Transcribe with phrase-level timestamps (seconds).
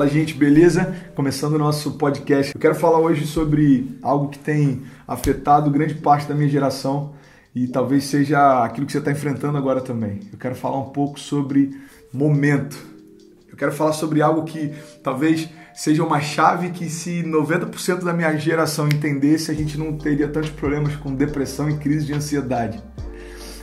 [0.00, 0.96] Fala, gente, beleza?
[1.14, 2.54] Começando o nosso podcast.
[2.54, 7.12] Eu quero falar hoje sobre algo que tem afetado grande parte da minha geração
[7.54, 10.20] e talvez seja aquilo que você está enfrentando agora também.
[10.32, 11.78] Eu quero falar um pouco sobre
[12.10, 12.78] momento.
[13.50, 14.72] Eu quero falar sobre algo que
[15.04, 20.28] talvez seja uma chave que se 90% da minha geração entendesse, a gente não teria
[20.28, 22.82] tantos problemas com depressão e crise de ansiedade.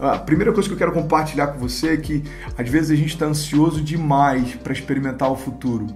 [0.00, 2.22] A primeira coisa que eu quero compartilhar com você é que
[2.56, 5.88] às vezes a gente está ansioso demais para experimentar o futuro,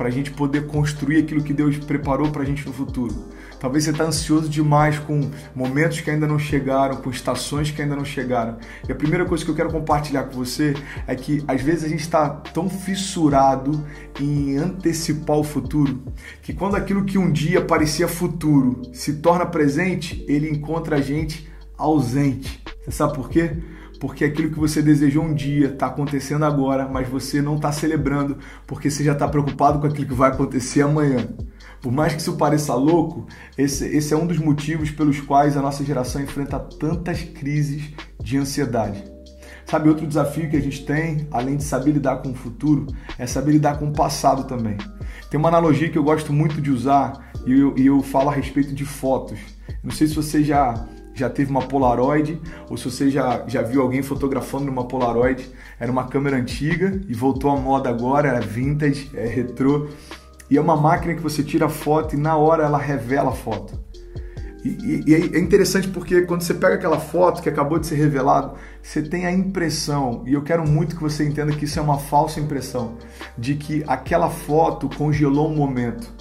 [0.00, 3.28] para a gente poder construir aquilo que Deus preparou para a gente no futuro.
[3.60, 7.94] Talvez você está ansioso demais com momentos que ainda não chegaram, com estações que ainda
[7.94, 8.56] não chegaram.
[8.88, 10.72] E a primeira coisa que eu quero compartilhar com você
[11.06, 13.84] é que às vezes a gente está tão fissurado
[14.18, 16.02] em antecipar o futuro
[16.40, 21.46] que quando aquilo que um dia parecia futuro se torna presente, ele encontra a gente
[21.76, 22.62] ausente.
[22.82, 23.54] Você sabe por quê?
[24.00, 28.38] Porque aquilo que você desejou um dia está acontecendo agora, mas você não está celebrando
[28.66, 31.28] porque você já está preocupado com aquilo que vai acontecer amanhã.
[31.82, 33.26] Por mais que isso pareça louco,
[33.58, 38.38] esse, esse é um dos motivos pelos quais a nossa geração enfrenta tantas crises de
[38.38, 39.04] ansiedade.
[39.66, 42.86] Sabe, outro desafio que a gente tem, além de saber lidar com o futuro,
[43.18, 44.78] é saber lidar com o passado também.
[45.30, 48.32] Tem uma analogia que eu gosto muito de usar e eu, e eu falo a
[48.32, 49.38] respeito de fotos.
[49.84, 50.74] Não sei se você já
[51.20, 55.48] já teve uma Polaroid ou se você já, já viu alguém fotografando numa Polaroid.
[55.78, 59.88] Era uma câmera antiga e voltou à moda agora, era vintage, é retrô.
[60.50, 63.78] E é uma máquina que você tira foto e na hora ela revela a foto.
[64.64, 67.94] E, e, e, é interessante porque quando você pega aquela foto que acabou de ser
[67.94, 71.82] revelado, você tem a impressão, e eu quero muito que você entenda que isso é
[71.82, 72.98] uma falsa impressão,
[73.38, 76.12] de que aquela foto congelou um momento.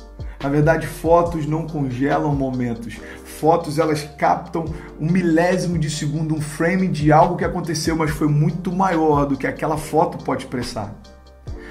[0.41, 2.97] Na verdade, fotos não congelam momentos.
[3.25, 4.65] Fotos elas captam
[4.99, 9.37] um milésimo de segundo, um frame de algo que aconteceu, mas foi muito maior do
[9.37, 10.95] que aquela foto pode expressar.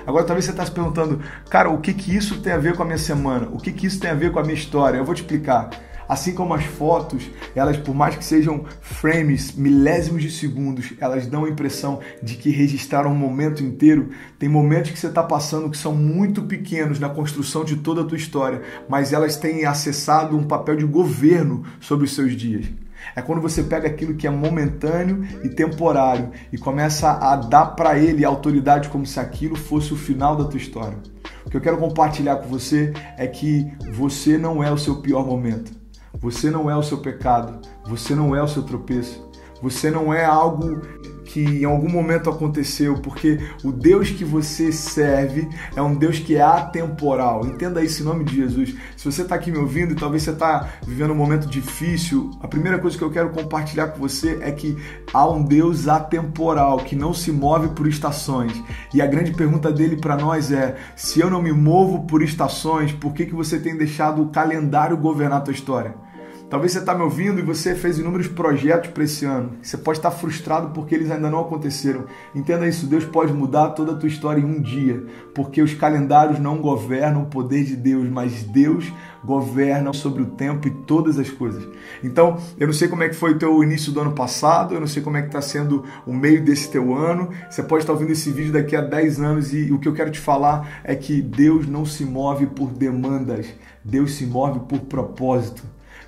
[0.06, 1.20] Agora talvez você está se perguntando,
[1.50, 3.48] cara, o que, que isso tem a ver com a minha semana?
[3.52, 4.98] O que, que isso tem a ver com a minha história?
[4.98, 5.70] Eu vou te explicar.
[6.08, 11.44] Assim como as fotos, elas por mais que sejam frames, milésimos de segundos, elas dão
[11.44, 14.08] a impressão de que registraram um momento inteiro.
[14.38, 18.04] Tem momentos que você está passando que são muito pequenos na construção de toda a
[18.04, 22.66] tua história, mas elas têm acessado um papel de governo sobre os seus dias.
[23.14, 27.98] É quando você pega aquilo que é momentâneo e temporário e começa a dar para
[27.98, 30.98] ele autoridade como se aquilo fosse o final da tua história.
[31.44, 35.24] O que eu quero compartilhar com você é que você não é o seu pior
[35.26, 35.77] momento.
[36.20, 39.28] Você não é o seu pecado, você não é o seu tropeço,
[39.62, 40.80] você não é algo
[41.28, 46.36] que em algum momento aconteceu, porque o Deus que você serve é um Deus que
[46.36, 47.46] é atemporal.
[47.46, 48.74] Entenda isso em nome de Jesus.
[48.96, 52.48] Se você está aqui me ouvindo e talvez você está vivendo um momento difícil, a
[52.48, 54.76] primeira coisa que eu quero compartilhar com você é que
[55.12, 58.52] há um Deus atemporal que não se move por estações.
[58.94, 62.92] E a grande pergunta dele para nós é: se eu não me movo por estações,
[62.92, 66.07] por que, que você tem deixado o calendário governar a tua história?
[66.50, 69.50] Talvez você está me ouvindo e você fez inúmeros projetos para esse ano.
[69.60, 72.06] Você pode estar frustrado porque eles ainda não aconteceram.
[72.34, 75.04] Entenda isso, Deus pode mudar toda a tua história em um dia,
[75.34, 78.90] porque os calendários não governam o poder de Deus, mas Deus
[79.22, 81.68] governa sobre o tempo e todas as coisas.
[82.02, 84.80] Então, eu não sei como é que foi o teu início do ano passado, eu
[84.80, 87.28] não sei como é que está sendo o meio desse teu ano.
[87.50, 90.10] Você pode estar ouvindo esse vídeo daqui a 10 anos e o que eu quero
[90.10, 93.46] te falar é que Deus não se move por demandas,
[93.84, 95.62] Deus se move por propósito.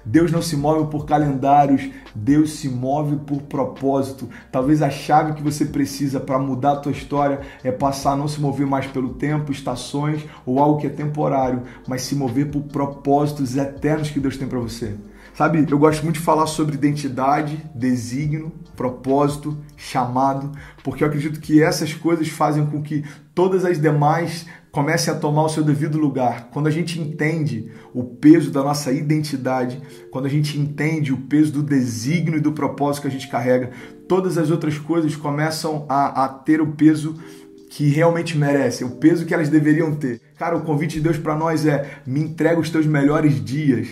[0.05, 4.29] Deus não se move por calendários, Deus se move por propósito.
[4.51, 8.29] Talvez a chave que você precisa para mudar a tua história é passar a não
[8.29, 12.63] se mover mais pelo tempo, estações ou algo que é temporário, mas se mover por
[12.63, 14.97] propósitos eternos que Deus tem para você.
[15.35, 20.51] Sabe, eu gosto muito de falar sobre identidade, desígnio, propósito, chamado,
[20.83, 25.45] porque eu acredito que essas coisas fazem com que todas as demais comecem a tomar
[25.45, 26.49] o seu devido lugar.
[26.53, 31.53] Quando a gente entende o peso da nossa identidade, quando a gente entende o peso
[31.53, 33.71] do desígnio e do propósito que a gente carrega,
[34.09, 37.15] todas as outras coisas começam a, a ter o peso
[37.71, 40.21] que realmente merecem, o peso que elas deveriam ter.
[40.37, 43.89] Cara, o convite de Deus para nós é: me entrega os teus melhores dias.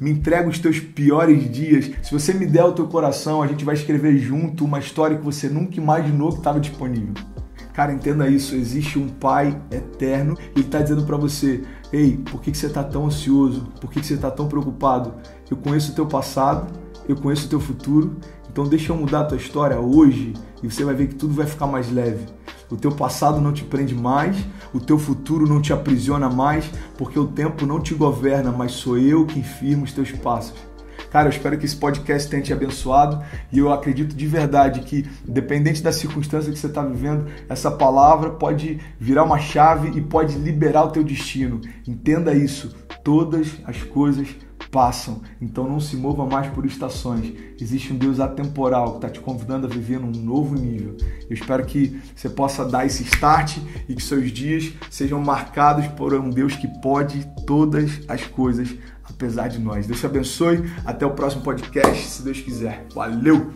[0.00, 1.90] Me entrega os teus piores dias.
[2.02, 5.24] Se você me der o teu coração, a gente vai escrever junto uma história que
[5.24, 7.14] você nunca imaginou que estava disponível.
[7.74, 8.54] Cara, entenda isso.
[8.54, 11.62] Existe um Pai eterno e Ele está dizendo para você:
[11.92, 13.66] Ei, por que, que você está tão ansioso?
[13.80, 15.14] Por que, que você está tão preocupado?
[15.50, 16.72] Eu conheço o teu passado,
[17.08, 18.16] eu conheço o teu futuro.
[18.50, 20.32] Então deixa eu mudar a tua história hoje
[20.62, 22.24] e você vai ver que tudo vai ficar mais leve.
[22.70, 24.36] O teu passado não te prende mais,
[24.72, 28.96] o teu futuro não te aprisiona mais, porque o tempo não te governa, mas sou
[28.96, 30.54] eu que firmo os teus passos.
[31.14, 35.08] Cara, eu espero que esse podcast tenha te abençoado e eu acredito de verdade que,
[35.28, 40.36] independente da circunstância que você está vivendo, essa palavra pode virar uma chave e pode
[40.36, 41.60] liberar o teu destino.
[41.86, 42.74] Entenda isso.
[43.04, 44.26] Todas as coisas
[44.72, 45.22] passam.
[45.40, 47.32] Então não se mova mais por estações.
[47.60, 50.96] Existe um Deus atemporal que está te convidando a viver num novo nível.
[51.30, 53.58] Eu espero que você possa dar esse start
[53.88, 58.74] e que seus dias sejam marcados por um Deus que pode todas as coisas,
[59.14, 59.86] apesar de nós.
[59.86, 60.70] Deus te abençoe.
[60.84, 62.86] Até o próximo podcast, se Deus quiser.
[62.94, 63.52] Valeu!